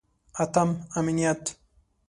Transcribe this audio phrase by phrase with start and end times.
[0.43, 1.43] اتم: امنیت.